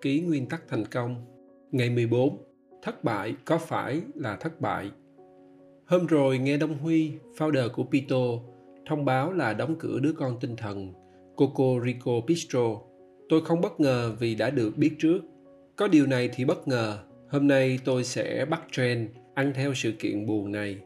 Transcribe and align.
nhật 0.00 0.02
ký 0.02 0.20
nguyên 0.20 0.46
tắc 0.46 0.62
thành 0.68 0.84
công. 0.86 1.16
Ngày 1.72 1.90
14, 1.90 2.38
thất 2.82 3.04
bại 3.04 3.34
có 3.44 3.58
phải 3.58 4.00
là 4.14 4.36
thất 4.36 4.60
bại? 4.60 4.90
Hôm 5.86 6.06
rồi 6.06 6.38
nghe 6.38 6.56
Đông 6.56 6.78
Huy, 6.78 7.12
founder 7.38 7.68
của 7.68 7.84
Pito, 7.84 8.16
thông 8.86 9.04
báo 9.04 9.32
là 9.32 9.52
đóng 9.52 9.76
cửa 9.78 9.98
đứa 10.00 10.12
con 10.12 10.36
tinh 10.40 10.56
thần, 10.56 10.92
Coco 11.36 11.84
Rico 11.84 12.12
Bistro. 12.26 12.80
Tôi 13.28 13.40
không 13.44 13.60
bất 13.60 13.80
ngờ 13.80 14.16
vì 14.18 14.34
đã 14.34 14.50
được 14.50 14.76
biết 14.76 14.90
trước. 14.98 15.20
Có 15.76 15.88
điều 15.88 16.06
này 16.06 16.30
thì 16.34 16.44
bất 16.44 16.68
ngờ, 16.68 16.98
hôm 17.30 17.48
nay 17.48 17.78
tôi 17.84 18.04
sẽ 18.04 18.46
bắt 18.50 18.62
trend 18.72 19.10
ăn 19.34 19.52
theo 19.54 19.74
sự 19.74 19.92
kiện 19.92 20.26
buồn 20.26 20.52
này. 20.52 20.78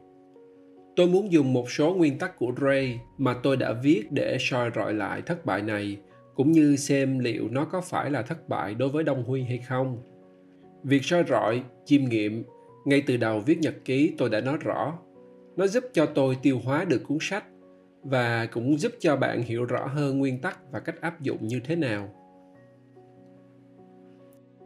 Tôi 0.95 1.07
muốn 1.07 1.31
dùng 1.31 1.53
một 1.53 1.71
số 1.71 1.93
nguyên 1.93 2.17
tắc 2.17 2.37
của 2.39 2.51
Ray 2.61 2.99
mà 3.17 3.35
tôi 3.43 3.57
đã 3.57 3.73
viết 3.83 4.11
để 4.11 4.37
soi 4.39 4.71
rọi 4.75 4.93
lại 4.93 5.21
thất 5.21 5.45
bại 5.45 5.61
này 5.61 5.97
cũng 6.35 6.51
như 6.51 6.75
xem 6.75 7.19
liệu 7.19 7.49
nó 7.49 7.65
có 7.65 7.81
phải 7.81 8.11
là 8.11 8.21
thất 8.21 8.49
bại 8.49 8.75
đối 8.75 8.89
với 8.89 9.03
Đông 9.03 9.23
Huy 9.23 9.43
hay 9.43 9.57
không. 9.57 10.03
Việc 10.83 11.03
soi 11.03 11.23
rọi, 11.27 11.63
chiêm 11.85 12.03
nghiệm, 12.03 12.43
ngay 12.85 13.03
từ 13.07 13.17
đầu 13.17 13.39
viết 13.39 13.59
nhật 13.59 13.75
ký 13.85 14.13
tôi 14.17 14.29
đã 14.29 14.41
nói 14.41 14.57
rõ. 14.57 14.99
Nó 15.55 15.67
giúp 15.67 15.83
cho 15.93 16.05
tôi 16.05 16.37
tiêu 16.41 16.59
hóa 16.63 16.85
được 16.85 17.03
cuốn 17.07 17.17
sách 17.21 17.45
và 18.03 18.45
cũng 18.45 18.77
giúp 18.77 18.91
cho 18.99 19.15
bạn 19.15 19.43
hiểu 19.43 19.65
rõ 19.65 19.87
hơn 19.87 20.19
nguyên 20.19 20.41
tắc 20.41 20.71
và 20.71 20.79
cách 20.79 21.01
áp 21.01 21.21
dụng 21.21 21.47
như 21.47 21.59
thế 21.63 21.75
nào. 21.75 22.09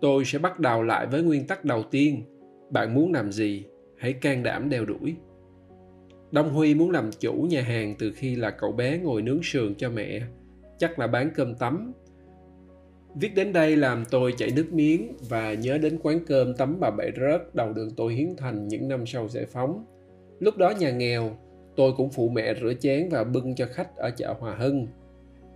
Tôi 0.01 0.25
sẽ 0.25 0.39
bắt 0.39 0.59
đầu 0.59 0.83
lại 0.83 1.07
với 1.07 1.23
nguyên 1.23 1.47
tắc 1.47 1.65
đầu 1.65 1.83
tiên. 1.83 2.23
Bạn 2.69 2.93
muốn 2.93 3.13
làm 3.13 3.31
gì? 3.31 3.65
Hãy 3.97 4.13
can 4.13 4.43
đảm 4.43 4.69
đeo 4.69 4.85
đuổi. 4.85 5.15
Đông 6.31 6.53
Huy 6.53 6.75
muốn 6.75 6.91
làm 6.91 7.11
chủ 7.19 7.33
nhà 7.33 7.61
hàng 7.61 7.95
từ 7.99 8.11
khi 8.15 8.35
là 8.35 8.49
cậu 8.49 8.71
bé 8.71 8.97
ngồi 8.97 9.21
nướng 9.21 9.43
sườn 9.43 9.75
cho 9.75 9.89
mẹ 9.89 10.21
chắc 10.79 10.99
là 10.99 11.07
bán 11.07 11.31
cơm 11.35 11.55
tấm 11.55 11.93
viết 13.15 13.35
đến 13.35 13.53
đây 13.53 13.75
làm 13.75 14.05
tôi 14.09 14.33
chảy 14.37 14.49
nước 14.55 14.73
miếng 14.73 15.13
và 15.29 15.53
nhớ 15.53 15.77
đến 15.77 15.99
quán 16.03 16.19
cơm 16.27 16.53
tấm 16.53 16.77
bà 16.79 16.91
bảy 16.97 17.11
rớt, 17.15 17.55
đầu 17.55 17.73
đường 17.73 17.91
tôi 17.97 18.13
hiến 18.13 18.35
thành 18.37 18.67
những 18.67 18.87
năm 18.87 19.05
sau 19.05 19.27
giải 19.27 19.45
phóng. 19.45 19.85
Lúc 20.39 20.57
đó 20.57 20.73
nhà 20.79 20.91
nghèo, 20.91 21.31
tôi 21.75 21.93
cũng 21.97 22.09
phụ 22.09 22.29
mẹ 22.29 22.53
rửa 22.61 22.73
chén 22.79 23.09
và 23.09 23.23
bưng 23.23 23.55
cho 23.55 23.65
khách 23.71 23.97
ở 23.97 24.09
chợ 24.09 24.33
hòa 24.39 24.55
hưng. 24.55 24.87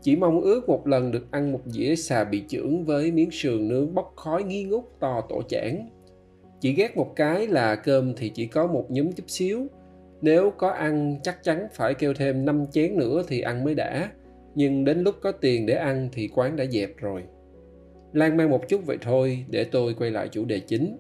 Chỉ 0.02 0.16
mong 0.16 0.42
ước 0.42 0.70
một 0.70 0.88
lần 0.88 1.12
được 1.12 1.32
ăn 1.32 1.52
một 1.52 1.62
dĩa 1.66 1.96
xà 1.96 2.24
bị 2.24 2.44
chưởng 2.48 2.86
với 2.86 3.12
miếng 3.12 3.32
sườn 3.32 3.68
nướng 3.68 3.96
bốc 3.96 4.14
khói 4.16 4.44
nghi 4.44 4.64
ngút 4.64 4.84
to 5.00 5.22
tổ 5.30 5.42
chản 5.50 5.90
chỉ 6.64 6.74
ghét 6.74 6.98
một 6.98 7.16
cái 7.16 7.48
là 7.48 7.76
cơm 7.76 8.14
thì 8.16 8.30
chỉ 8.30 8.46
có 8.46 8.68
một 8.68 8.86
nhúm 8.90 9.12
chút 9.12 9.24
xíu. 9.28 9.68
Nếu 10.22 10.52
có 10.52 10.70
ăn, 10.70 11.20
chắc 11.24 11.44
chắn 11.44 11.68
phải 11.74 11.94
kêu 11.94 12.14
thêm 12.14 12.46
5 12.46 12.66
chén 12.72 12.98
nữa 12.98 13.24
thì 13.28 13.42
ăn 13.42 13.64
mới 13.64 13.76
đã 13.76 14.10
nhưng 14.56 14.86
đến 14.86 15.04
lúc 15.04 15.16
có 15.22 15.32
tiền 15.32 15.66
để 15.66 15.73
ăn 15.73 16.09
thì 16.12 16.30
quán 16.36 16.56
đã 16.56 16.66
dẹp 16.66 16.98
rồi 16.98 17.23
lan 18.14 18.38
man 18.38 18.50
một 18.50 18.70
chút 18.70 18.86
vậy 18.86 18.98
thôi 19.02 19.45
để 19.50 19.64
tôi 19.64 19.94
quay 19.94 20.12
lại 20.12 20.30
chủ 20.32 20.45
đề 20.45 20.60
chính 20.60 20.98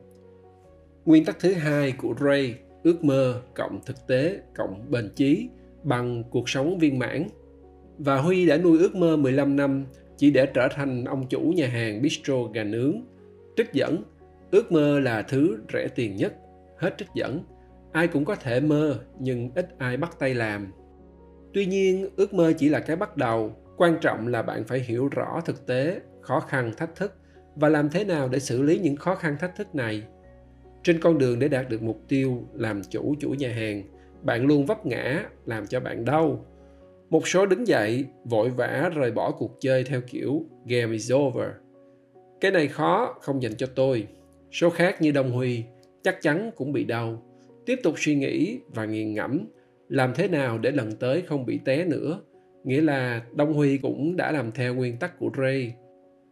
nguyên 1.05 1.25
tắc 1.25 1.39
thứ 1.39 1.53
hai 1.53 1.93
của 1.97 2.15
ray 2.19 2.55
ước 2.83 3.03
mơ 3.03 3.41
cộng 3.55 3.79
thực 3.85 4.07
tế 4.07 4.39
cộng 4.55 4.85
bền 4.91 5.09
chí 5.15 5.49
bằng 5.83 6.23
cuộc 6.31 6.49
sống 6.49 6.79
viên 6.79 6.99
mãn 6.99 7.27
và 7.97 8.17
Huy 8.17 8.45
đã 8.45 8.57
nuôi 8.57 8.79
ước 8.79 8.95
mơ 8.95 9.17
15 9.17 9.55
năm 9.55 9.85
chỉ 10.17 10.31
để 10.31 10.45
trở 10.45 10.67
thành 10.71 11.05
ông 11.05 11.27
chủ 11.29 11.39
nhà 11.39 11.67
hàng 11.67 12.01
bistro 12.01 12.43
gà 12.53 12.63
nướng. 12.63 13.01
Trích 13.55 13.73
dẫn, 13.73 14.03
ước 14.51 14.71
mơ 14.71 14.99
là 14.99 15.21
thứ 15.21 15.57
rẻ 15.73 15.87
tiền 15.95 16.15
nhất. 16.15 16.33
Hết 16.77 16.95
trích 16.97 17.07
dẫn, 17.15 17.43
ai 17.91 18.07
cũng 18.07 18.25
có 18.25 18.35
thể 18.35 18.59
mơ 18.59 18.99
nhưng 19.19 19.49
ít 19.55 19.75
ai 19.77 19.97
bắt 19.97 20.19
tay 20.19 20.33
làm 20.33 20.71
tuy 21.53 21.65
nhiên, 21.65 22.09
ước 22.15 22.33
mơ 22.33 22.53
chỉ 22.57 22.69
là 22.69 22.79
cái 22.79 22.95
bắt 22.95 23.17
đầu. 23.17 23.55
Quan 23.77 23.97
trọng 24.01 24.27
là 24.27 24.41
bạn 24.41 24.63
phải 24.63 24.79
hiểu 24.79 25.07
rõ 25.07 25.41
thực 25.45 25.65
tế, 25.67 26.01
khó 26.21 26.39
khăn, 26.39 26.71
thách 26.77 26.95
thức 26.95 27.13
và 27.55 27.69
làm 27.69 27.89
thế 27.89 28.03
nào 28.03 28.29
để 28.29 28.39
xử 28.39 28.61
lý 28.61 28.79
những 28.79 28.95
khó 28.95 29.15
khăn, 29.15 29.37
thách 29.39 29.55
thức 29.55 29.75
này. 29.75 30.03
Trên 30.83 30.99
con 30.99 31.17
đường 31.17 31.39
để 31.39 31.47
đạt 31.47 31.69
được 31.69 31.81
mục 31.83 32.01
tiêu 32.07 32.47
làm 32.53 32.81
chủ 32.89 33.15
chủ 33.19 33.29
nhà 33.29 33.49
hàng, 33.49 33.83
bạn 34.21 34.45
luôn 34.45 34.65
vấp 34.65 34.85
ngã 34.85 35.25
làm 35.45 35.67
cho 35.67 35.79
bạn 35.79 36.05
đau. 36.05 36.45
Một 37.09 37.27
số 37.27 37.45
đứng 37.45 37.67
dậy, 37.67 38.05
vội 38.23 38.49
vã 38.49 38.89
rời 38.95 39.11
bỏ 39.11 39.31
cuộc 39.31 39.57
chơi 39.59 39.83
theo 39.83 40.01
kiểu 40.01 40.45
game 40.65 40.91
is 40.91 41.13
over 41.13 41.47
cái 42.43 42.51
này 42.51 42.67
khó, 42.67 43.15
không 43.21 43.41
dành 43.41 43.55
cho 43.55 43.67
tôi. 43.75 44.07
Số 44.51 44.69
khác 44.69 45.01
như 45.01 45.11
đông 45.11 45.31
huy, 45.31 45.63
chắc 46.03 46.21
chắn 46.21 46.51
cũng 46.55 46.71
bị 46.71 46.83
đau. 46.83 47.23
Tiếp 47.65 47.79
tục 47.83 47.93
suy 47.97 48.15
nghĩ 48.15 48.59
và 48.67 48.85
nghiền 48.85 49.13
ngẫm 49.13 49.47
làm 49.87 50.13
thế 50.15 50.27
nào 50.27 50.57
để 50.57 50.71
lần 50.71 50.91
tới 50.91 51.21
không 51.21 51.45
bị 51.45 51.59
té 51.65 51.85
nữa? 51.85 52.19
Nghĩa 52.63 52.81
là 52.81 53.21
đông 53.35 53.53
huy 53.53 53.77
cũng 53.77 54.15
đã 54.17 54.31
làm 54.31 54.51
theo 54.51 54.75
nguyên 54.75 54.97
tắc 54.97 55.19
của 55.19 55.29
ray. 55.37 55.73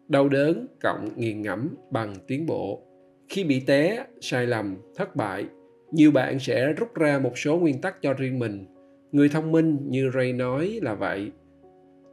Đau 0.07 0.29
đớn 0.29 0.67
cộng 0.81 1.09
nghiền 1.15 1.41
ngẫm 1.41 1.75
bằng 1.91 2.15
tiến 2.27 2.45
bộ. 2.45 2.81
Khi 3.29 3.43
bị 3.43 3.59
té, 3.59 4.05
sai 4.21 4.47
lầm, 4.47 4.77
thất 4.95 5.15
bại. 5.15 5.45
Nhiều 5.91 6.11
bạn 6.11 6.39
sẽ 6.39 6.73
rút 6.73 6.95
ra 6.95 7.19
một 7.19 7.37
số 7.37 7.57
nguyên 7.57 7.81
tắc 7.81 8.01
cho 8.01 8.13
riêng 8.13 8.39
mình. 8.39 8.65
Người 9.11 9.29
thông 9.29 9.51
minh 9.51 9.77
như 9.87 10.11
ray 10.13 10.33
nói 10.33 10.79
là 10.81 10.93
vậy. 10.93 11.31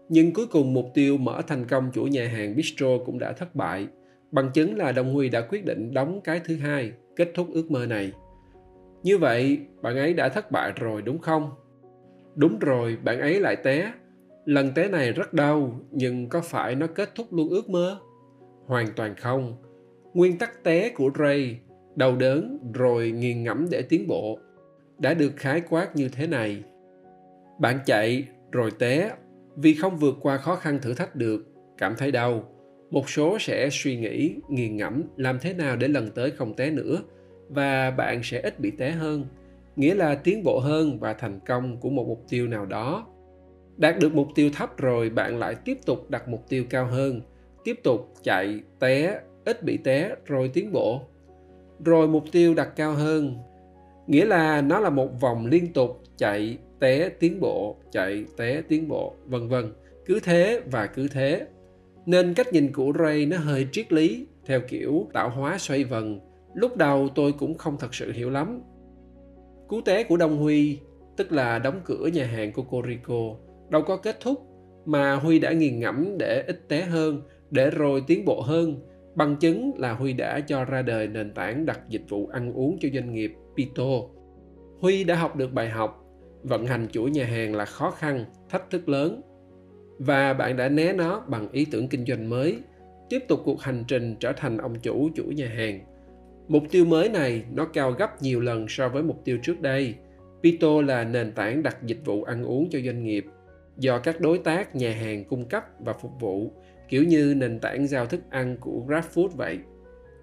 Nhưng 0.08 0.32
cuối 0.32 0.46
cùng 0.46 0.74
mục 0.74 0.86
tiêu 0.94 1.16
mở 1.16 1.42
thành 1.46 1.64
công 1.68 1.90
chủ 1.94 2.04
nhà 2.04 2.28
hàng 2.28 2.56
bistro 2.56 2.98
cũng 3.06 3.18
đã 3.18 3.32
thất 3.32 3.54
bại. 3.54 3.86
Bằng 4.30 4.50
chứng 4.54 4.76
là 4.76 4.92
đông 4.92 5.14
huy 5.14 5.28
đã 5.28 5.40
quyết 5.40 5.64
định 5.64 5.94
đóng 5.94 6.20
cái 6.24 6.40
thứ 6.44 6.56
hai, 6.56 6.92
kết 7.16 7.30
thúc 7.34 7.46
ước 7.52 7.70
mơ 7.70 7.86
này 7.86 8.12
như 9.02 9.18
vậy, 9.18 9.58
bạn 9.82 9.96
ấy 9.96 10.14
đã 10.14 10.28
thất 10.28 10.50
bại 10.50 10.72
rồi 10.76 11.02
đúng 11.02 11.18
không? 11.18 11.50
Đúng 12.34 12.58
rồi, 12.58 12.96
bạn 13.04 13.20
ấy 13.20 13.40
lại 13.40 13.56
té. 13.56 13.92
Lần 14.44 14.72
té 14.74 14.88
này 14.88 15.12
rất 15.12 15.32
đau, 15.32 15.80
nhưng 15.90 16.28
có 16.28 16.40
phải 16.40 16.74
nó 16.74 16.86
kết 16.86 17.14
thúc 17.14 17.26
luôn 17.32 17.48
ước 17.48 17.70
mơ? 17.70 17.98
Hoàn 18.66 18.86
toàn 18.96 19.14
không. 19.16 19.56
Nguyên 20.14 20.38
tắc 20.38 20.64
té 20.64 20.88
của 20.88 21.10
ray, 21.18 21.60
đau 21.96 22.16
đớn 22.16 22.58
rồi 22.74 23.10
nghiền 23.10 23.42
ngẫm 23.42 23.66
để 23.70 23.82
tiến 23.88 24.06
bộ, 24.08 24.38
đã 24.98 25.14
được 25.14 25.32
khái 25.36 25.60
quát 25.60 25.96
như 25.96 26.08
thế 26.08 26.26
này. 26.26 26.62
Bạn 27.60 27.78
chạy, 27.86 28.28
rồi 28.52 28.70
té. 28.78 29.10
Vì 29.56 29.74
không 29.74 29.96
vượt 29.96 30.14
qua 30.20 30.36
khó 30.36 30.56
khăn 30.56 30.78
thử 30.82 30.94
thách 30.94 31.16
được, 31.16 31.46
cảm 31.78 31.94
thấy 31.98 32.10
đau. 32.10 32.44
Một 32.90 33.10
số 33.10 33.38
sẽ 33.40 33.68
suy 33.72 33.96
nghĩ, 33.96 34.34
nghiền 34.48 34.76
ngẫm 34.76 35.02
làm 35.16 35.38
thế 35.40 35.54
nào 35.54 35.76
để 35.76 35.88
lần 35.88 36.10
tới 36.10 36.30
không 36.30 36.54
té 36.54 36.70
nữa 36.70 37.02
và 37.48 37.90
bạn 37.90 38.20
sẽ 38.22 38.40
ít 38.40 38.60
bị 38.60 38.70
té 38.70 38.90
hơn, 38.90 39.26
nghĩa 39.76 39.94
là 39.94 40.14
tiến 40.14 40.44
bộ 40.44 40.58
hơn 40.58 40.98
và 40.98 41.12
thành 41.12 41.40
công 41.46 41.76
của 41.76 41.90
một 41.90 42.04
mục 42.08 42.24
tiêu 42.28 42.48
nào 42.48 42.66
đó. 42.66 43.06
Đạt 43.76 43.98
được 43.98 44.14
mục 44.14 44.28
tiêu 44.34 44.50
thấp 44.54 44.76
rồi, 44.76 45.10
bạn 45.10 45.38
lại 45.38 45.54
tiếp 45.54 45.78
tục 45.86 46.10
đặt 46.10 46.28
mục 46.28 46.48
tiêu 46.48 46.64
cao 46.70 46.86
hơn, 46.86 47.20
tiếp 47.64 47.80
tục 47.82 48.14
chạy 48.22 48.60
té, 48.78 49.20
ít 49.44 49.62
bị 49.62 49.76
té, 49.76 50.14
rồi 50.26 50.50
tiến 50.54 50.72
bộ. 50.72 51.00
Rồi 51.84 52.08
mục 52.08 52.24
tiêu 52.32 52.54
đặt 52.54 52.68
cao 52.76 52.92
hơn, 52.92 53.36
nghĩa 54.06 54.24
là 54.24 54.60
nó 54.60 54.80
là 54.80 54.90
một 54.90 55.20
vòng 55.20 55.46
liên 55.46 55.72
tục 55.72 56.02
chạy 56.16 56.58
té 56.80 57.08
tiến 57.08 57.40
bộ, 57.40 57.76
chạy 57.92 58.24
té 58.36 58.62
tiến 58.68 58.88
bộ, 58.88 59.14
vân 59.26 59.48
vân. 59.48 59.72
Cứ 60.06 60.20
thế 60.20 60.60
và 60.70 60.86
cứ 60.86 61.08
thế. 61.08 61.46
Nên 62.06 62.34
cách 62.34 62.52
nhìn 62.52 62.72
của 62.72 62.92
ray 62.98 63.26
nó 63.26 63.36
hơi 63.36 63.66
triết 63.72 63.92
lý, 63.92 64.26
theo 64.46 64.60
kiểu 64.68 65.06
tạo 65.12 65.30
hóa 65.30 65.58
xoay 65.58 65.84
vần 65.84 66.20
lúc 66.58 66.76
đầu 66.76 67.08
tôi 67.14 67.32
cũng 67.32 67.58
không 67.58 67.76
thật 67.78 67.94
sự 67.94 68.12
hiểu 68.12 68.30
lắm. 68.30 68.60
Cú 69.68 69.80
té 69.80 70.04
của 70.04 70.16
đông 70.16 70.38
huy, 70.38 70.78
tức 71.16 71.32
là 71.32 71.58
đóng 71.58 71.80
cửa 71.84 72.06
nhà 72.06 72.26
hàng 72.26 72.52
cocorico 72.52 73.34
đâu 73.70 73.82
có 73.82 73.96
kết 73.96 74.20
thúc, 74.20 74.38
mà 74.86 75.14
huy 75.14 75.38
đã 75.38 75.52
nghiền 75.52 75.80
ngẫm 75.80 76.18
để 76.18 76.44
ít 76.46 76.68
té 76.68 76.82
hơn, 76.82 77.22
để 77.50 77.70
rồi 77.70 78.02
tiến 78.06 78.24
bộ 78.24 78.40
hơn. 78.40 78.80
Bằng 79.14 79.36
chứng 79.36 79.72
là 79.78 79.92
huy 79.92 80.12
đã 80.12 80.40
cho 80.40 80.64
ra 80.64 80.82
đời 80.82 81.08
nền 81.08 81.34
tảng 81.34 81.66
đặt 81.66 81.80
dịch 81.88 82.04
vụ 82.08 82.26
ăn 82.26 82.52
uống 82.52 82.76
cho 82.80 82.88
doanh 82.94 83.14
nghiệp 83.14 83.32
pito. 83.56 83.84
Huy 84.80 85.04
đã 85.04 85.14
học 85.14 85.36
được 85.36 85.52
bài 85.52 85.68
học, 85.68 86.04
vận 86.42 86.66
hành 86.66 86.88
chuỗi 86.88 87.10
nhà 87.10 87.24
hàng 87.24 87.54
là 87.54 87.64
khó 87.64 87.90
khăn, 87.90 88.24
thách 88.48 88.70
thức 88.70 88.88
lớn. 88.88 89.20
Và 89.98 90.32
bạn 90.32 90.56
đã 90.56 90.68
né 90.68 90.92
nó 90.92 91.24
bằng 91.28 91.48
ý 91.52 91.66
tưởng 91.70 91.88
kinh 91.88 92.06
doanh 92.06 92.30
mới, 92.30 92.58
tiếp 93.08 93.22
tục 93.28 93.40
cuộc 93.44 93.60
hành 93.60 93.84
trình 93.88 94.16
trở 94.20 94.32
thành 94.32 94.58
ông 94.58 94.74
chủ 94.82 95.08
chuỗi 95.14 95.34
nhà 95.34 95.48
hàng. 95.56 95.80
Mục 96.48 96.62
tiêu 96.70 96.84
mới 96.84 97.08
này 97.08 97.44
nó 97.54 97.64
cao 97.64 97.92
gấp 97.92 98.22
nhiều 98.22 98.40
lần 98.40 98.68
so 98.68 98.88
với 98.88 99.02
mục 99.02 99.20
tiêu 99.24 99.38
trước 99.42 99.60
đây. 99.60 99.94
Pito 100.42 100.82
là 100.82 101.04
nền 101.04 101.32
tảng 101.32 101.62
đặt 101.62 101.76
dịch 101.82 102.04
vụ 102.04 102.22
ăn 102.22 102.44
uống 102.44 102.68
cho 102.70 102.78
doanh 102.84 103.04
nghiệp 103.04 103.24
do 103.76 103.98
các 103.98 104.20
đối 104.20 104.38
tác 104.38 104.76
nhà 104.76 104.90
hàng 104.90 105.24
cung 105.24 105.48
cấp 105.48 105.64
và 105.78 105.92
phục 105.92 106.12
vụ, 106.20 106.52
kiểu 106.88 107.04
như 107.04 107.34
nền 107.36 107.58
tảng 107.58 107.86
giao 107.86 108.06
thức 108.06 108.20
ăn 108.30 108.56
của 108.60 108.84
GrabFood 108.86 109.28
vậy. 109.28 109.58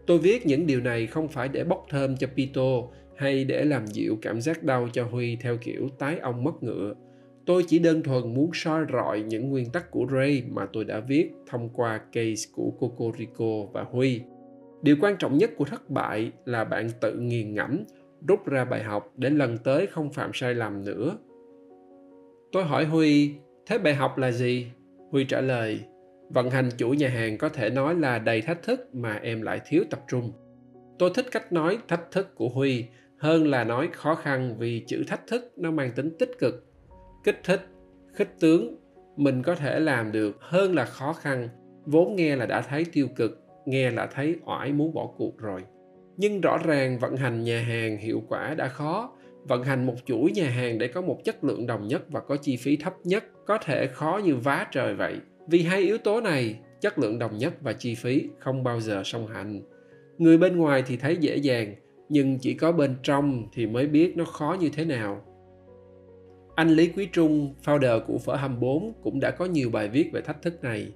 Tôi 0.07 0.19
viết 0.19 0.45
những 0.45 0.67
điều 0.67 0.81
này 0.81 1.07
không 1.07 1.27
phải 1.27 1.47
để 1.47 1.63
bốc 1.63 1.85
thơm 1.89 2.17
cho 2.17 2.27
Pito 2.35 2.81
hay 3.15 3.43
để 3.43 3.65
làm 3.65 3.87
dịu 3.87 4.17
cảm 4.21 4.41
giác 4.41 4.63
đau 4.63 4.87
cho 4.93 5.03
Huy 5.03 5.35
theo 5.35 5.57
kiểu 5.57 5.89
tái 5.99 6.17
ông 6.19 6.43
mất 6.43 6.63
ngựa. 6.63 6.93
Tôi 7.45 7.63
chỉ 7.67 7.79
đơn 7.79 8.03
thuần 8.03 8.33
muốn 8.33 8.49
soi 8.53 8.85
rọi 8.93 9.21
những 9.21 9.49
nguyên 9.49 9.69
tắc 9.69 9.91
của 9.91 10.05
Ray 10.11 10.43
mà 10.49 10.65
tôi 10.73 10.85
đã 10.85 10.99
viết 10.99 11.31
thông 11.47 11.69
qua 11.69 11.97
case 11.97 12.49
của 12.55 12.71
Cocorico 12.79 13.71
và 13.73 13.83
Huy 13.91 14.21
điều 14.85 14.95
quan 15.01 15.15
trọng 15.17 15.37
nhất 15.37 15.51
của 15.57 15.65
thất 15.65 15.89
bại 15.89 16.31
là 16.45 16.63
bạn 16.63 16.89
tự 17.01 17.13
nghiền 17.13 17.53
ngẫm, 17.53 17.83
rút 18.27 18.45
ra 18.45 18.65
bài 18.65 18.83
học 18.83 19.13
để 19.17 19.29
lần 19.29 19.57
tới 19.57 19.87
không 19.87 20.13
phạm 20.13 20.31
sai 20.33 20.53
lầm 20.53 20.85
nữa. 20.85 21.17
Tôi 22.51 22.63
hỏi 22.63 22.85
huy, 22.85 23.35
thế 23.65 23.77
bài 23.77 23.93
học 23.95 24.17
là 24.17 24.31
gì? 24.31 24.71
Huy 25.11 25.23
trả 25.23 25.41
lời, 25.41 25.79
vận 26.29 26.49
hành 26.49 26.69
chủ 26.77 26.89
nhà 26.89 27.09
hàng 27.09 27.37
có 27.37 27.49
thể 27.49 27.69
nói 27.69 27.95
là 27.95 28.19
đầy 28.19 28.41
thách 28.41 28.63
thức 28.63 28.95
mà 28.95 29.19
em 29.23 29.41
lại 29.41 29.61
thiếu 29.69 29.83
tập 29.89 29.99
trung. 30.07 30.31
Tôi 30.99 31.11
thích 31.15 31.25
cách 31.31 31.53
nói 31.53 31.77
thách 31.87 32.11
thức 32.11 32.35
của 32.35 32.49
huy 32.49 32.85
hơn 33.17 33.47
là 33.47 33.63
nói 33.63 33.89
khó 33.93 34.15
khăn 34.15 34.55
vì 34.59 34.83
chữ 34.87 35.03
thách 35.07 35.27
thức 35.27 35.53
nó 35.57 35.71
mang 35.71 35.91
tính 35.95 36.09
tích 36.19 36.31
cực. 36.39 36.65
Kích 37.23 37.39
thích, 37.43 37.61
khích 38.13 38.39
tướng, 38.39 38.75
mình 39.17 39.43
có 39.43 39.55
thể 39.55 39.79
làm 39.79 40.11
được 40.11 40.37
hơn 40.39 40.75
là 40.75 40.85
khó 40.85 41.13
khăn, 41.13 41.49
vốn 41.85 42.15
nghe 42.15 42.35
là 42.35 42.45
đã 42.45 42.61
thấy 42.61 42.85
tiêu 42.93 43.07
cực 43.15 43.44
nghe 43.65 43.91
là 43.91 44.07
thấy 44.07 44.35
oải 44.45 44.73
muốn 44.73 44.93
bỏ 44.93 45.07
cuộc 45.17 45.37
rồi. 45.37 45.61
Nhưng 46.17 46.41
rõ 46.41 46.57
ràng 46.57 46.99
vận 46.99 47.15
hành 47.15 47.43
nhà 47.43 47.61
hàng 47.61 47.97
hiệu 47.97 48.21
quả 48.27 48.53
đã 48.57 48.67
khó. 48.67 49.11
Vận 49.47 49.63
hành 49.63 49.85
một 49.85 49.95
chuỗi 50.05 50.31
nhà 50.31 50.49
hàng 50.49 50.77
để 50.77 50.87
có 50.87 51.01
một 51.01 51.19
chất 51.23 51.43
lượng 51.43 51.67
đồng 51.67 51.87
nhất 51.87 52.01
và 52.09 52.19
có 52.19 52.37
chi 52.37 52.57
phí 52.57 52.77
thấp 52.77 52.93
nhất 53.03 53.23
có 53.45 53.57
thể 53.57 53.87
khó 53.87 54.21
như 54.23 54.35
vá 54.35 54.67
trời 54.71 54.95
vậy. 54.95 55.15
Vì 55.47 55.61
hai 55.61 55.81
yếu 55.81 55.97
tố 55.97 56.21
này 56.21 56.59
chất 56.81 56.99
lượng 56.99 57.19
đồng 57.19 57.37
nhất 57.37 57.53
và 57.61 57.73
chi 57.73 57.95
phí 57.95 58.29
không 58.39 58.63
bao 58.63 58.79
giờ 58.79 59.01
song 59.05 59.27
hành. 59.27 59.61
Người 60.17 60.37
bên 60.37 60.57
ngoài 60.57 60.83
thì 60.87 60.97
thấy 60.97 61.17
dễ 61.17 61.37
dàng 61.37 61.75
nhưng 62.09 62.39
chỉ 62.39 62.53
có 62.53 62.71
bên 62.71 62.95
trong 63.03 63.47
thì 63.53 63.65
mới 63.65 63.87
biết 63.87 64.17
nó 64.17 64.25
khó 64.25 64.57
như 64.59 64.69
thế 64.69 64.85
nào. 64.85 65.21
Anh 66.55 66.69
Lý 66.69 66.91
Quý 66.95 67.07
Trung, 67.11 67.53
founder 67.65 67.99
của 68.07 68.17
Phở 68.17 68.35
24 68.35 68.93
cũng 69.03 69.19
đã 69.19 69.31
có 69.31 69.45
nhiều 69.45 69.69
bài 69.69 69.89
viết 69.89 70.09
về 70.13 70.21
thách 70.21 70.41
thức 70.41 70.63
này. 70.63 70.93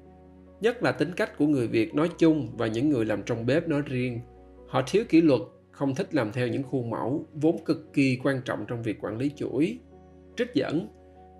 Nhất 0.61 0.83
là 0.83 0.91
tính 0.91 1.11
cách 1.15 1.38
của 1.38 1.47
người 1.47 1.67
Việt 1.67 1.95
nói 1.95 2.09
chung 2.17 2.57
và 2.57 2.67
những 2.67 2.89
người 2.89 3.06
làm 3.06 3.23
trong 3.23 3.45
bếp 3.45 3.67
nói 3.67 3.81
riêng. 3.85 4.19
Họ 4.67 4.81
thiếu 4.88 5.03
kỷ 5.09 5.21
luật, 5.21 5.41
không 5.71 5.95
thích 5.95 6.15
làm 6.15 6.31
theo 6.31 6.47
những 6.47 6.63
khuôn 6.63 6.89
mẫu, 6.89 7.25
vốn 7.33 7.65
cực 7.65 7.94
kỳ 7.94 8.19
quan 8.23 8.41
trọng 8.45 8.65
trong 8.67 8.83
việc 8.83 9.03
quản 9.03 9.17
lý 9.17 9.31
chuỗi. 9.35 9.79
Trích 10.38 10.53
dẫn, 10.53 10.88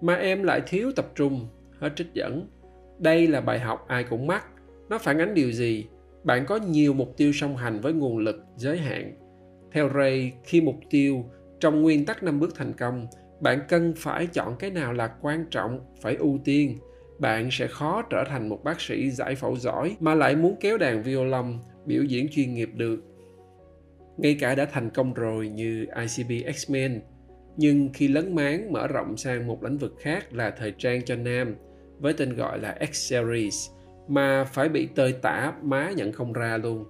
mà 0.02 0.16
em 0.16 0.44
lại 0.44 0.62
thiếu 0.68 0.92
tập 0.96 1.12
trung, 1.16 1.48
hết 1.80 1.90
trích 1.96 2.14
dẫn. 2.14 2.48
Đây 3.00 3.28
là 3.28 3.42
bài 3.42 3.60
học 3.60 3.86
ai 3.88 4.04
cũng 4.04 4.28
mắc. 4.28 4.46
Nó 4.90 4.98
phản 4.98 5.18
ánh 5.18 5.34
điều 5.34 5.52
gì? 5.52 5.88
Bạn 6.24 6.46
có 6.46 6.56
nhiều 6.56 6.94
mục 6.94 7.18
tiêu 7.18 7.32
song 7.34 7.58
hành 7.58 7.80
với 7.82 7.94
nguồn 7.94 8.18
lực 8.18 8.44
giới 8.56 8.78
hạn. 8.78 9.14
Theo 9.72 9.90
Ray, 9.96 10.34
khi 10.44 10.62
mục 10.62 10.76
tiêu 10.90 11.26
trong 11.60 11.82
nguyên 11.82 12.06
tắc 12.06 12.24
năm 12.24 12.40
bước 12.40 12.56
thành 12.56 12.74
công, 12.74 13.08
bạn 13.40 13.60
cần 13.70 13.94
phải 13.98 14.28
chọn 14.28 14.56
cái 14.60 14.70
nào 14.70 14.94
là 14.94 15.08
quan 15.22 15.46
trọng, 15.52 15.80
phải 16.02 16.16
ưu 16.16 16.40
tiên. 16.46 16.78
Bạn 17.20 17.52
sẽ 17.52 17.68
khó 17.68 18.02
trở 18.02 18.24
thành 18.28 18.50
một 18.50 18.64
bác 18.64 18.82
sĩ 18.82 19.10
giải 19.12 19.36
phẫu 19.36 19.58
giỏi 19.58 19.98
mà 20.00 20.16
lại 20.16 20.36
muốn 20.36 20.56
kéo 20.60 20.78
đàn 20.78 21.04
violon, 21.04 21.60
biểu 21.86 22.04
diễn 22.04 22.28
chuyên 22.32 22.54
nghiệp 22.54 22.70
được. 22.76 23.00
Ngay 24.18 24.38
cả 24.40 24.56
đã 24.56 24.66
thành 24.66 24.90
công 24.90 25.14
rồi 25.14 25.50
như 25.50 25.86
ICB 25.86 26.32
X-Men, 26.48 27.00
nhưng 27.58 27.90
khi 27.94 28.08
lấn 28.08 28.36
máng 28.36 28.72
mở 28.72 28.88
rộng 28.88 29.18
sang 29.18 29.48
một 29.48 29.64
lĩnh 29.64 29.78
vực 29.78 29.96
khác 30.00 30.34
là 30.34 30.52
thời 30.52 30.74
trang 30.78 31.06
cho 31.06 31.16
nam 31.16 31.56
với 32.00 32.14
tên 32.14 32.36
gọi 32.36 32.60
là 32.60 32.78
X-Series 32.80 33.72
mà 34.08 34.44
phải 34.44 34.70
bị 34.70 34.88
tơi 34.96 35.14
tả 35.14 35.54
má 35.64 35.92
nhận 35.96 36.12
không 36.12 36.34
ra 36.34 36.58
luôn. 36.58 36.86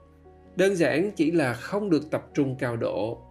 Đơn 0.55 0.75
giản 0.75 1.11
chỉ 1.15 1.31
là 1.31 1.53
không 1.53 1.89
được 1.89 2.11
tập 2.11 2.27
trung 2.33 2.55
cao 2.59 2.77
độ. 2.77 3.21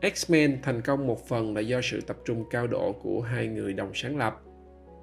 X-Men 0.00 0.56
thành 0.62 0.82
công 0.82 1.06
một 1.06 1.28
phần 1.28 1.54
là 1.54 1.60
do 1.60 1.80
sự 1.82 2.00
tập 2.00 2.16
trung 2.24 2.44
cao 2.50 2.66
độ 2.66 2.92
của 2.92 3.20
hai 3.20 3.46
người 3.46 3.72
đồng 3.72 3.90
sáng 3.94 4.16
lập. 4.16 4.40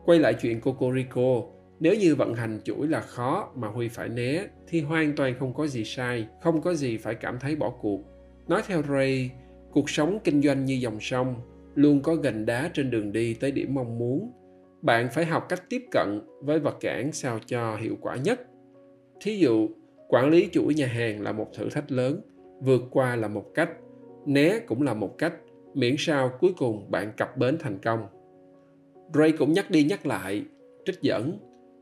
Quay 0.06 0.20
lại 0.20 0.34
chuyện 0.34 0.62
Cocorico, 0.62 1.42
nếu 1.80 1.96
như 1.96 2.16
vận 2.16 2.34
hành 2.34 2.60
chuỗi 2.64 2.88
là 2.88 3.02
khó 3.02 3.52
mà 3.56 3.68
Huy 3.68 3.88
phải 3.88 4.10
né 4.10 4.46
thì 4.68 4.82
hoàn 4.82 5.16
toàn 5.16 5.36
không 5.40 5.54
có 5.54 5.68
gì 5.68 5.84
sai, 5.84 6.28
không 6.42 6.62
có 6.62 6.74
gì 6.74 6.98
phải 6.98 7.16
cảm 7.16 7.40
thấy 7.40 7.56
bỏ 7.56 7.70
cuộc. 7.82 8.02
Nói 8.48 8.62
theo 8.68 8.82
Ray, 8.90 9.32
cuộc 9.72 9.90
sống 9.90 10.20
kinh 10.24 10.42
doanh 10.42 10.66
như 10.66 10.74
dòng 10.74 11.00
sông, 11.00 11.36
luôn 11.76 12.02
có 12.02 12.16
gành 12.16 12.46
đá 12.46 12.70
trên 12.74 12.92
đường 12.92 13.12
đi 13.12 13.34
tới 13.34 13.52
điểm 13.52 13.74
mong 13.74 13.98
muốn. 13.98 14.32
Bạn 14.82 15.10
phải 15.12 15.26
học 15.26 15.46
cách 15.50 15.64
tiếp 15.70 15.82
cận 15.92 16.22
với 16.42 16.60
vật 16.60 16.78
cản 16.80 17.12
sao 17.12 17.40
cho 17.46 17.76
hiệu 17.76 17.98
quả 18.02 18.16
nhất. 18.16 18.42
Thí 19.22 19.38
dụ, 19.38 19.70
quản 20.08 20.30
lý 20.30 20.50
chuỗi 20.52 20.74
nhà 20.74 20.88
hàng 20.88 21.22
là 21.22 21.32
một 21.32 21.48
thử 21.54 21.70
thách 21.70 21.92
lớn, 21.92 22.22
vượt 22.62 22.82
qua 22.92 23.16
là 23.16 23.28
một 23.28 23.46
cách, 23.54 23.70
né 24.26 24.60
cũng 24.60 24.82
là 24.82 24.94
một 24.94 25.18
cách, 25.18 25.34
miễn 25.74 25.96
sao 25.98 26.32
cuối 26.40 26.52
cùng 26.58 26.92
bạn 26.92 27.12
cập 27.18 27.38
bến 27.38 27.58
thành 27.60 27.78
công. 27.84 28.08
Ray 29.16 29.32
cũng 29.32 29.54
nhắc 29.54 29.72
đi 29.72 29.84
nhắc 29.84 30.06
lại, 30.06 30.46
trích 30.86 31.02
dẫn. 31.02 31.40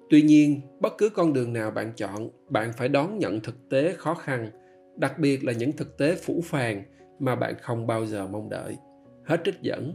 Tuy 0.09 0.21
nhiên, 0.21 0.61
bất 0.79 0.93
cứ 0.97 1.09
con 1.09 1.33
đường 1.33 1.53
nào 1.53 1.71
bạn 1.71 1.93
chọn, 1.95 2.29
bạn 2.49 2.71
phải 2.77 2.89
đón 2.89 3.19
nhận 3.19 3.39
thực 3.39 3.69
tế 3.69 3.93
khó 3.97 4.13
khăn, 4.13 4.49
đặc 4.97 5.19
biệt 5.19 5.43
là 5.43 5.53
những 5.53 5.71
thực 5.71 5.97
tế 5.97 6.15
phủ 6.15 6.41
phàng 6.43 6.83
mà 7.19 7.35
bạn 7.35 7.53
không 7.61 7.87
bao 7.87 8.05
giờ 8.05 8.27
mong 8.27 8.49
đợi. 8.49 8.77
Hết 9.25 9.41
trích 9.43 9.61
dẫn. 9.61 9.93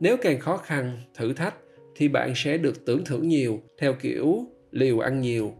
Nếu 0.00 0.16
càng 0.16 0.40
khó 0.40 0.56
khăn, 0.56 0.98
thử 1.14 1.32
thách, 1.32 1.54
thì 1.96 2.08
bạn 2.08 2.32
sẽ 2.34 2.58
được 2.58 2.86
tưởng 2.86 3.04
thưởng 3.04 3.28
nhiều 3.28 3.60
theo 3.78 3.94
kiểu 4.00 4.46
liều 4.70 4.98
ăn 4.98 5.20
nhiều. 5.20 5.52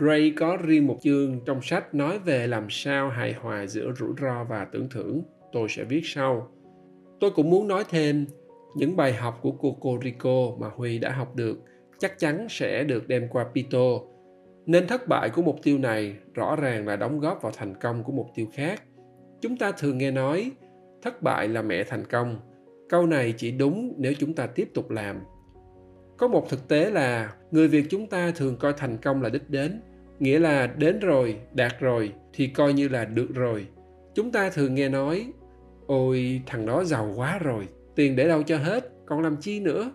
Ray 0.00 0.32
có 0.36 0.58
riêng 0.62 0.86
một 0.86 0.98
chương 1.02 1.40
trong 1.46 1.62
sách 1.62 1.94
nói 1.94 2.18
về 2.18 2.46
làm 2.46 2.66
sao 2.70 3.08
hài 3.08 3.32
hòa 3.32 3.66
giữa 3.66 3.92
rủi 3.98 4.10
ro 4.22 4.44
và 4.44 4.66
tưởng 4.72 4.88
thưởng. 4.90 5.22
Tôi 5.52 5.68
sẽ 5.68 5.84
viết 5.84 6.02
sau. 6.04 6.48
Tôi 7.20 7.30
cũng 7.30 7.50
muốn 7.50 7.68
nói 7.68 7.84
thêm 7.88 8.26
những 8.74 8.96
bài 8.96 9.12
học 9.12 9.38
của 9.42 9.52
Cocorico 9.52 10.50
mà 10.58 10.68
Huy 10.76 10.98
đã 10.98 11.10
học 11.12 11.36
được 11.36 11.58
chắc 11.98 12.18
chắn 12.18 12.46
sẽ 12.50 12.84
được 12.84 13.08
đem 13.08 13.28
qua 13.28 13.46
Pito. 13.54 14.00
Nên 14.66 14.86
thất 14.86 15.08
bại 15.08 15.30
của 15.30 15.42
mục 15.42 15.56
tiêu 15.62 15.78
này 15.78 16.14
rõ 16.34 16.56
ràng 16.56 16.86
là 16.86 16.96
đóng 16.96 17.20
góp 17.20 17.42
vào 17.42 17.52
thành 17.56 17.74
công 17.74 18.04
của 18.04 18.12
mục 18.12 18.26
tiêu 18.34 18.46
khác. 18.52 18.82
Chúng 19.40 19.56
ta 19.56 19.72
thường 19.72 19.98
nghe 19.98 20.10
nói 20.10 20.50
thất 21.02 21.22
bại 21.22 21.48
là 21.48 21.62
mẹ 21.62 21.84
thành 21.84 22.04
công. 22.04 22.36
Câu 22.88 23.06
này 23.06 23.34
chỉ 23.36 23.50
đúng 23.50 23.94
nếu 23.98 24.12
chúng 24.18 24.34
ta 24.34 24.46
tiếp 24.46 24.68
tục 24.74 24.90
làm. 24.90 25.20
Có 26.16 26.28
một 26.28 26.48
thực 26.48 26.68
tế 26.68 26.90
là 26.90 27.34
người 27.50 27.68
Việt 27.68 27.84
chúng 27.90 28.06
ta 28.06 28.32
thường 28.36 28.56
coi 28.56 28.72
thành 28.72 28.96
công 28.96 29.22
là 29.22 29.28
đích 29.28 29.50
đến, 29.50 29.80
nghĩa 30.18 30.38
là 30.38 30.66
đến 30.66 30.98
rồi, 31.00 31.38
đạt 31.54 31.72
rồi 31.80 32.12
thì 32.32 32.46
coi 32.46 32.72
như 32.72 32.88
là 32.88 33.04
được 33.04 33.28
rồi. 33.34 33.66
Chúng 34.14 34.32
ta 34.32 34.50
thường 34.50 34.74
nghe 34.74 34.88
nói, 34.88 35.32
ôi 35.86 36.42
thằng 36.46 36.66
đó 36.66 36.84
giàu 36.84 37.12
quá 37.16 37.38
rồi, 37.38 37.68
tiền 37.96 38.16
để 38.16 38.28
đâu 38.28 38.42
cho 38.42 38.56
hết, 38.58 38.88
còn 39.06 39.20
làm 39.20 39.36
chi 39.36 39.60
nữa? 39.60 39.92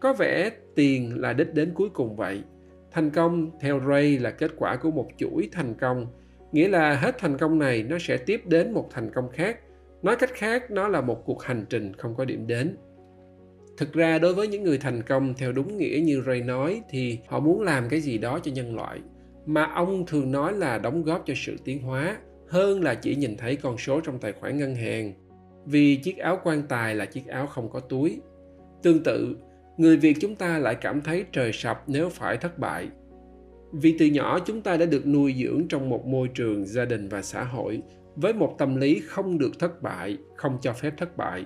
Có 0.00 0.12
vẻ 0.12 0.50
tiền 0.74 1.20
là 1.20 1.32
đích 1.32 1.54
đến 1.54 1.72
cuối 1.74 1.88
cùng 1.92 2.16
vậy. 2.16 2.42
Thành 2.90 3.10
công 3.10 3.50
theo 3.60 3.80
ray 3.88 4.18
là 4.18 4.30
kết 4.30 4.50
quả 4.56 4.76
của 4.76 4.90
một 4.90 5.08
chuỗi 5.16 5.48
thành 5.52 5.74
công. 5.74 6.06
Nghĩa 6.52 6.68
là 6.68 6.94
hết 6.94 7.18
thành 7.18 7.38
công 7.38 7.58
này, 7.58 7.82
nó 7.82 7.96
sẽ 8.00 8.16
tiếp 8.16 8.40
đến 8.46 8.72
một 8.72 8.88
thành 8.90 9.10
công 9.14 9.30
khác. 9.32 9.58
Nói 10.02 10.16
cách 10.16 10.30
khác, 10.34 10.70
nó 10.70 10.88
là 10.88 11.00
một 11.00 11.22
cuộc 11.24 11.42
hành 11.42 11.64
trình 11.70 11.92
không 11.94 12.14
có 12.14 12.24
điểm 12.24 12.46
đến. 12.46 12.76
Thực 13.78 13.92
ra, 13.92 14.18
đối 14.18 14.34
với 14.34 14.48
những 14.48 14.62
người 14.62 14.78
thành 14.78 15.02
công 15.02 15.34
theo 15.34 15.52
đúng 15.52 15.78
nghĩa 15.78 16.00
như 16.04 16.22
ray 16.26 16.40
nói, 16.40 16.82
thì 16.90 17.18
họ 17.26 17.40
muốn 17.40 17.62
làm 17.62 17.88
cái 17.88 18.00
gì 18.00 18.18
đó 18.18 18.38
cho 18.42 18.52
nhân 18.52 18.76
loại. 18.76 18.98
Mà 19.46 19.64
ông 19.74 20.06
thường 20.06 20.32
nói 20.32 20.52
là 20.52 20.78
đóng 20.78 21.02
góp 21.02 21.22
cho 21.26 21.34
sự 21.36 21.56
tiến 21.64 21.82
hóa, 21.82 22.16
hơn 22.48 22.82
là 22.82 22.94
chỉ 22.94 23.14
nhìn 23.14 23.36
thấy 23.36 23.56
con 23.56 23.78
số 23.78 24.00
trong 24.00 24.18
tài 24.18 24.32
khoản 24.32 24.58
ngân 24.58 24.74
hàng 24.74 25.12
vì 25.66 25.96
chiếc 25.96 26.18
áo 26.18 26.38
quan 26.44 26.62
tài 26.68 26.94
là 26.94 27.04
chiếc 27.04 27.26
áo 27.26 27.46
không 27.46 27.70
có 27.70 27.80
túi. 27.80 28.20
Tương 28.82 29.02
tự, 29.02 29.36
người 29.76 29.96
Việt 29.96 30.16
chúng 30.20 30.34
ta 30.34 30.58
lại 30.58 30.74
cảm 30.74 31.00
thấy 31.00 31.24
trời 31.32 31.52
sập 31.52 31.82
nếu 31.86 32.08
phải 32.08 32.36
thất 32.36 32.58
bại. 32.58 32.88
Vì 33.72 33.96
từ 33.98 34.06
nhỏ 34.06 34.38
chúng 34.38 34.60
ta 34.60 34.76
đã 34.76 34.86
được 34.86 35.06
nuôi 35.06 35.34
dưỡng 35.42 35.68
trong 35.68 35.88
một 35.88 36.06
môi 36.06 36.28
trường 36.28 36.64
gia 36.66 36.84
đình 36.84 37.08
và 37.08 37.22
xã 37.22 37.44
hội 37.44 37.82
với 38.16 38.32
một 38.32 38.54
tâm 38.58 38.76
lý 38.76 39.02
không 39.06 39.38
được 39.38 39.58
thất 39.58 39.82
bại, 39.82 40.18
không 40.36 40.58
cho 40.60 40.72
phép 40.72 40.94
thất 40.96 41.16
bại. 41.16 41.44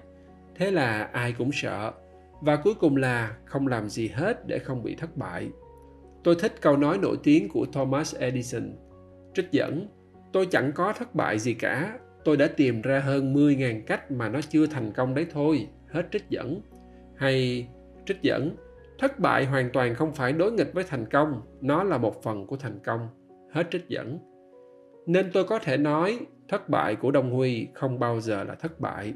Thế 0.54 0.70
là 0.70 1.02
ai 1.12 1.35
cũng 1.38 1.50
sợ 1.52 1.92
và 2.40 2.56
cuối 2.56 2.75
cùng 2.75 2.96
là 2.96 3.37
không 3.44 3.66
làm 3.66 3.88
gì 3.88 4.08
hết 4.08 4.46
để 4.46 4.58
không 4.58 4.82
bị 4.82 4.94
thất 4.94 5.16
bại. 5.16 5.49
Tôi 6.25 6.35
thích 6.40 6.54
câu 6.61 6.76
nói 6.76 6.99
nổi 6.99 7.16
tiếng 7.23 7.49
của 7.49 7.66
Thomas 7.73 8.14
Edison. 8.14 8.73
Trích 9.35 9.52
dẫn, 9.52 9.88
tôi 10.32 10.46
chẳng 10.46 10.73
có 10.75 10.92
thất 10.92 11.14
bại 11.14 11.38
gì 11.38 11.54
cả, 11.54 11.99
tôi 12.26 12.37
đã 12.37 12.49
tìm 12.56 12.83
ra 12.83 13.00
hơn 13.00 13.35
10.000 13.35 13.80
cách 13.87 14.11
mà 14.11 14.28
nó 14.28 14.40
chưa 14.49 14.66
thành 14.66 14.92
công 14.92 15.14
đấy 15.14 15.26
thôi, 15.33 15.68
hết 15.88 16.06
trích 16.12 16.30
dẫn. 16.30 16.61
Hay 17.16 17.68
trích 18.06 18.23
dẫn, 18.23 18.56
thất 18.99 19.18
bại 19.18 19.45
hoàn 19.45 19.71
toàn 19.73 19.95
không 19.95 20.12
phải 20.14 20.33
đối 20.33 20.52
nghịch 20.52 20.75
với 20.75 20.85
thành 20.85 21.06
công, 21.11 21.42
nó 21.61 21.85
là 21.85 21.99
một 21.99 22.23
phần 22.23 22.47
của 22.47 22.56
thành 22.56 22.78
công, 22.85 23.09
hết 23.52 23.66
trích 23.71 23.88
dẫn. 23.88 24.18
Nên 25.06 25.30
tôi 25.33 25.45
có 25.45 25.59
thể 25.59 25.76
nói 25.76 26.18
thất 26.49 26.68
bại 26.68 26.97
của 26.97 27.11
Đông 27.11 27.30
Huy 27.30 27.68
không 27.75 27.99
bao 27.99 28.21
giờ 28.21 28.45
là 28.45 28.54
thất 28.54 28.80
bại. 28.80 29.14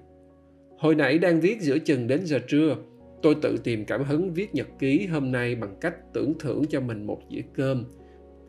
Hồi 0.78 0.94
nãy 0.94 1.18
đang 1.18 1.40
viết 1.40 1.60
giữa 1.60 1.78
chừng 1.78 2.06
đến 2.06 2.20
giờ 2.24 2.38
trưa, 2.48 2.76
tôi 3.22 3.36
tự 3.42 3.56
tìm 3.64 3.84
cảm 3.84 4.04
hứng 4.04 4.34
viết 4.34 4.54
nhật 4.54 4.68
ký 4.78 5.06
hôm 5.06 5.32
nay 5.32 5.54
bằng 5.54 5.76
cách 5.80 5.94
tưởng 6.12 6.34
thưởng 6.40 6.62
cho 6.70 6.80
mình 6.80 7.06
một 7.06 7.20
dĩa 7.30 7.42
cơm. 7.54 7.84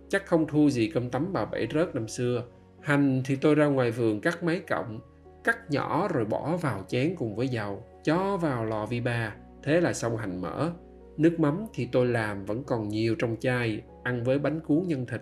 Chắc 0.09 0.25
không 0.25 0.47
thua 0.47 0.69
gì 0.69 0.91
cơm 0.93 1.09
tấm 1.09 1.33
bà 1.33 1.45
bảy 1.45 1.67
rớt 1.73 1.95
năm 1.95 2.07
xưa, 2.07 2.43
Hành 2.81 3.21
thì 3.25 3.35
tôi 3.35 3.55
ra 3.55 3.65
ngoài 3.65 3.91
vườn 3.91 4.21
cắt 4.21 4.43
mấy 4.43 4.59
cọng, 4.59 4.99
cắt 5.43 5.57
nhỏ 5.69 6.07
rồi 6.13 6.25
bỏ 6.25 6.57
vào 6.57 6.83
chén 6.87 7.15
cùng 7.17 7.35
với 7.35 7.47
dầu, 7.47 7.83
cho 8.03 8.37
vào 8.37 8.65
lò 8.65 8.85
vi 8.85 8.99
ba, 8.99 9.35
thế 9.63 9.81
là 9.81 9.93
xong 9.93 10.17
hành 10.17 10.41
mỡ. 10.41 10.71
Nước 11.17 11.39
mắm 11.39 11.65
thì 11.73 11.89
tôi 11.91 12.05
làm 12.05 12.45
vẫn 12.45 12.63
còn 12.63 12.89
nhiều 12.89 13.15
trong 13.19 13.35
chai, 13.39 13.81
ăn 14.03 14.23
với 14.23 14.39
bánh 14.39 14.59
cuốn 14.59 14.83
nhân 14.87 15.05
thịt. 15.05 15.21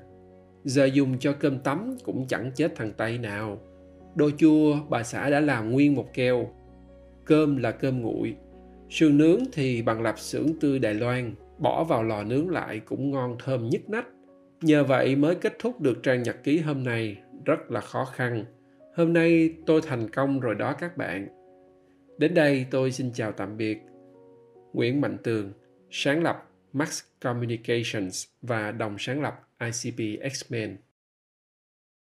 Giờ 0.63 0.86
dùng 0.86 1.20
cho 1.20 1.34
cơm 1.39 1.60
tấm 1.60 1.98
cũng 2.04 2.28
chẳng 2.28 2.51
chết 2.56 2.75
thằng 2.75 2.94
Tây 2.98 3.18
nào. 3.18 3.58
Đồ 4.16 4.30
chua 4.38 4.75
bà 4.89 5.04
xã 5.04 5.30
đã 5.30 5.39
làm 5.39 5.72
nguyên 5.72 5.96
một 5.96 6.13
keo. 6.13 6.50
Cơm 7.25 7.58
là 7.58 7.72
cơm 7.72 8.01
nguội. 8.01 8.36
Sườn 8.89 9.18
nướng 9.18 9.39
thì 9.54 9.82
bằng 9.82 10.01
lạp 10.01 10.20
xưởng 10.20 10.60
tươi 10.62 10.80
Đài 10.80 10.94
Loan, 10.94 11.36
bỏ 11.58 11.84
vào 11.84 12.04
lò 12.04 12.24
nướng 12.24 12.50
lại 12.50 12.80
cũng 12.80 13.12
ngon 13.12 13.36
thơm 13.46 13.70
nhức 13.70 13.89
nách 13.89 14.06
nhờ 14.62 14.84
vậy 14.84 15.16
mới 15.16 15.36
kết 15.36 15.60
thúc 15.60 15.82
được 15.82 16.04
trang 16.04 16.24
nhật 16.24 16.44
ký 16.44 16.60
hôm 16.60 16.84
nay. 16.84 17.18
Rất 17.46 17.72
là 17.72 17.82
khó 17.82 18.06
khăn. 18.06 18.46
Hôm 18.96 19.13
nay 19.13 19.54
tôi 19.66 19.82
thành 19.82 20.10
công 20.10 20.39
rồi 20.39 20.56
đó 20.56 20.74
các 20.74 20.98
bạn. 20.98 21.28
Đến 22.18 22.34
đây 22.34 22.66
tôi 22.72 22.92
xin 22.92 23.12
chào 23.13 23.32
tạm 23.32 23.58
biệt. 23.58 23.78
Nguyễn 24.74 25.01
mạnh 25.01 25.18
tường, 25.24 25.54
sáng 25.92 26.24
lập 26.24 26.50
max 26.74 27.04
communications 27.22 28.25
và 28.42 28.72
đồng 28.72 28.96
sáng 29.00 29.22
lập 29.22 29.48
icp 29.60 30.22
x-men. 30.32 30.75